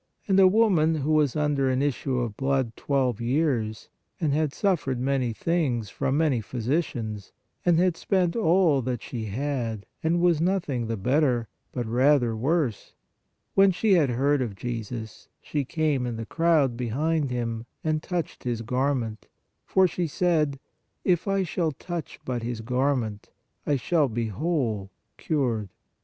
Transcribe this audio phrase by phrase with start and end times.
[0.27, 3.87] And a woman who was under an issue of blood twelve years,
[4.19, 7.31] and had suffered many things from many physicians,
[7.63, 12.95] and had spent all that she had, and was nothing the better, but rather worse.
[13.53, 18.43] When she had heard of Jesus, she came in the crowd behind Him and touched
[18.43, 19.27] His garment,
[19.67, 20.57] for she said:
[21.03, 23.29] If I shall touch but His garment,
[23.67, 25.69] I shall be whole THE WOMAN ILL 12 YEARS 95 (cured).